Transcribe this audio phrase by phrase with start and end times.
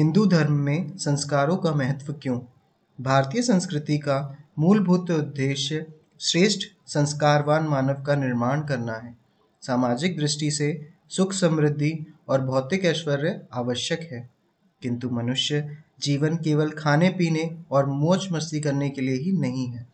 [0.00, 2.40] हिंदू धर्म में संस्कारों का महत्व क्यों?
[3.00, 5.86] भारतीय संस्कृति का मूलभूत उद्देश्य
[6.20, 9.16] श्रेष्ठ संस्कारवान मानव का निर्माण करना है।
[9.62, 14.30] सामाजिक दृष्टि से सुख समृद्धि और भौतिक ऐश्वर्य आवश्यक है।
[14.82, 19.88] किंतु मनुष्य जीवन केवल खाने, पीने और मौज मस्ती करने के लिए ही नहीं है।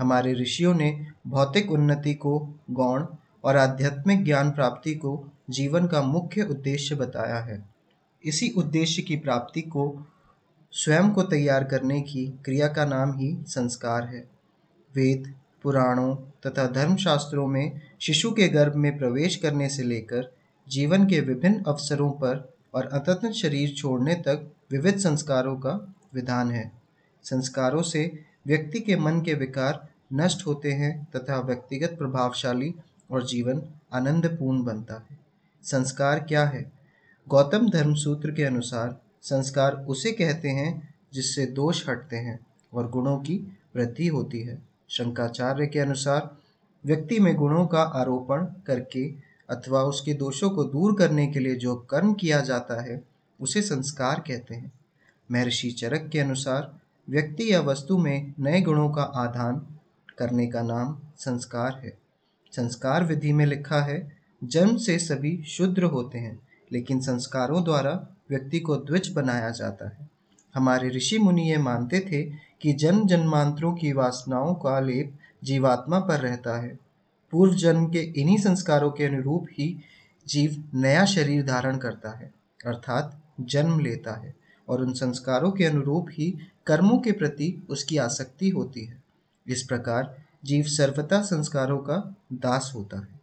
[0.00, 3.06] हमारे ऋषियों ने भौतिक उन्नति को, गौण
[3.44, 7.77] और आध्यात्मिक ज्ञान प्राप्ति को जीवन का मुख्य उद्देश्य बताया है।
[8.24, 10.06] इसी उद्देश्य की प्राप्ति को
[10.72, 14.30] स्वयं को तैयार करने की क्रिया का नाम ही संस्कार है।
[14.94, 20.32] वेद, पुराणों तथा धर्मशास्त्रों में शिशु के गर्भ में प्रवेश करने से लेकर
[20.68, 26.72] जीवन के विभिन्न अवसरों पर और अतत शरीर छोड़ने तक विविध संस्कारों का विधान है।
[27.22, 32.74] संस्कारों से व्यक्ति के मन के विकार नष्ट होते हैं तथा व्यक्तिगत प्रभावशाली
[33.10, 35.18] और जीवन आनंदपूर्ण बनता है।
[35.62, 36.77] संस्कार क्या है?
[37.28, 43.18] गौतम धर्म सूत्र के अनुसार संस्कार उसे कहते हैं जिससे दोष हटते हैं और गुणों
[43.18, 46.36] की वृद्धि होती है। शंकाचार्य के अनुसार
[46.86, 49.14] व्यक्ति में गुणों का आरोपण करके
[49.50, 53.04] अथवा उसके दोषों को दूर करने के लिए जो कर्म किया जाता है,
[53.40, 54.72] उसे संस्कार कहते हैं।
[55.32, 59.66] महर्षि चरक के अनुसार व्यक्ति या वस्तु में नए गुणों का आधान
[60.18, 61.98] करने का नाम संस्कार है।
[62.52, 68.60] संस्कार विधि में लिखा है, जन्म से सभी शुद्र होते हैं। लेकिन संस्कारों द्वारा व्यक्ति
[68.60, 70.10] को द्विज बनाया जाता है।
[70.54, 72.22] हमारे ऋषि मुनि ये मानते थे
[72.62, 76.78] कि जन्म जन्मांतरों की वासनाओं का लेप जीवात्मा पर रहता है।
[77.30, 79.78] पूर्व जन्म के इन्हीं संस्कारों के अनुरूप ही
[80.26, 82.32] जीव नया शरीर धारण करता है,
[82.66, 84.34] अर्थात जन्म लेता है,
[84.68, 89.02] और उन संस्कारों के अनुरूप ही कर्मों के प्रति उसकी आसक्ति होती है।
[89.46, 93.20] इस प्रकार जीव सर्वथा संस्कारों का दास होता है।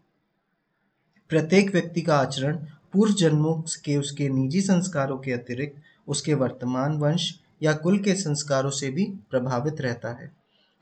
[1.30, 2.66] प्रत्येक व्यक्ति का आचरण
[2.96, 3.54] पूर्व जन्मों
[3.86, 9.06] के उसके निजी संस्कारों के अतिरिक्त उसके वर्तमान वंश या कुल के संस्कारों से भी
[9.32, 10.32] प्रभावित रहता है।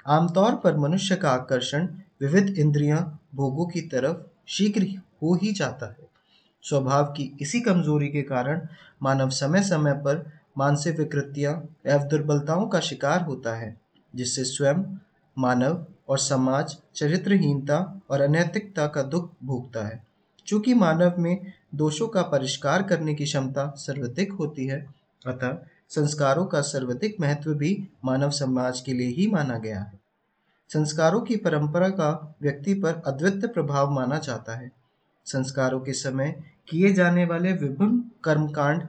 [0.08, 1.88] आमतौर पर मनुष्य का आकर्षण
[2.22, 4.18] विविध इंद्रियाँ भोगों की तरफ़
[4.48, 4.84] शीघ्र
[5.24, 6.08] हो ही जाता है।
[6.62, 8.68] स्वभाव की इसी कमज़ोरी के कारण
[9.04, 13.76] मानव समय समय पर मानसिक विकृतियाँ एवं दुर्बलताओं का शिकार होता है,
[14.16, 14.84] जिससे स्वयं,
[15.38, 20.13] मानव और समाज चरित्रहीनता और अनैतिकता का दुख भोगता है।
[20.48, 24.86] चूँकि मानव में दोषों का परिष्कार करने की क्षमता सर्वाधिक होती है,
[25.28, 25.58] अतः
[25.90, 30.00] संस्कारों का सर्वाधिक महत्व भी मानव समाज के लिए ही माना गया है।
[30.70, 34.72] संस्कारों की परंपरा का व्यक्ति पर अद्वितीय प्रभाव माना जाता है।
[35.26, 38.88] संस्कारों के समय किए जाने वाले विभिन्न कर्मकांड,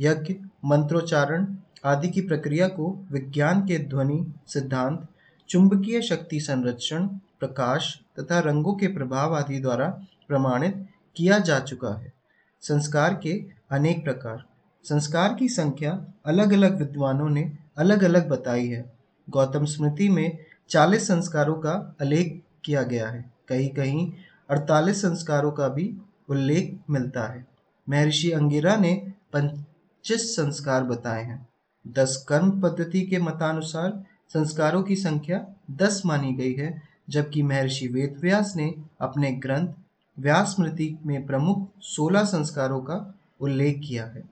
[0.00, 0.34] यज्ञ,
[0.64, 5.06] मंत्रोच्चारण आदि की प्रक्रिया को विज्ञान के ध्वनि, सिद्धांत,
[5.48, 10.00] चुंबकीय शक्ति संरक्षण, प्रकाश तथा रंगों के प्रभाव आदि द्वारा
[10.30, 10.86] प्रमाणित
[11.16, 12.12] किया जा चुका है।
[12.60, 13.32] संस्कार के
[13.70, 14.44] अनेक प्रकार।
[14.84, 15.92] संस्कार की संख्या
[16.26, 17.44] अलग अलग विद्वानों ने
[17.78, 18.84] अलग अलग बताई है।
[19.30, 20.38] गौतम स्मृति में
[20.70, 24.12] चालीस संस्कारों का उल्लेख किया गया है। कहीं कहीं
[24.50, 25.86] अड़तालीस संस्कारों का भी
[26.28, 27.46] उल्लेख मिलता है।
[27.88, 28.92] महर्षि अंगिरा ने
[29.32, 31.48] पच्चीस संस्कार बताए हैं।
[31.88, 33.90] दस कर्म पद्धति के मतानुसार
[34.28, 39.68] संस्कारों की संख्या दस मानी गई है, जबकि महर्षि वेदव्यास ने अपने ग्रंथ
[40.18, 44.22] व्यास स्मृति में प्रमुख सोलह संस्कारों का उल्लेख किया है।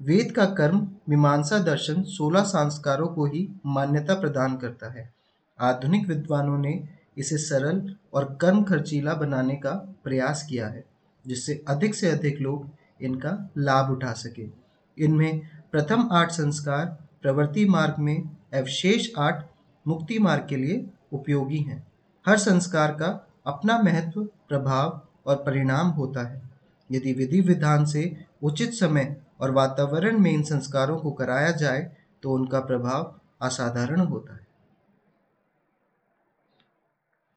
[0.00, 5.12] वेद का कर्म मीमांसा दर्शन सोलह संस्कारों को ही मान्यता प्रदान करता है।
[5.60, 9.72] आधुनिक विद्वानों ने इसे सरल और कर्म खर्चीला बनाने का
[10.04, 10.84] प्रयास किया है,
[11.26, 12.70] जिससे अधिक से अधिक लोग
[13.02, 14.46] इनका लाभ उठा सके।
[14.98, 15.40] इनमें
[15.72, 16.86] प्रथम आठ संस्कार
[17.22, 18.22] प्रवृत्ति मार्ग में
[18.54, 19.46] अवशेष आठ
[19.86, 21.86] मुक्ति मार्ग के लिए उपयोगी हैं।
[22.26, 26.42] हर संस्कार का अपना महत्व, प्रभाव और परिणाम होता है।
[26.90, 31.90] यदि विधि विधान से उचित समय और वातावरण में इन संस्कारों को कराया जाए
[32.22, 34.41] तो उनका प्रभाव असाधारण होता है।